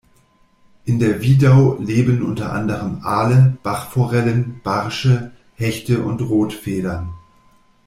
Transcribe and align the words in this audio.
In 0.85 0.97
der 0.97 1.21
Wiedau 1.21 1.77
leben 1.79 2.23
unter 2.25 2.53
anderem 2.53 3.01
Aale, 3.03 3.59
Bachforellen, 3.61 4.59
Barsche, 4.63 5.31
Hechte 5.53 6.01
und 6.03 6.23
Rotfedern. 6.23 7.13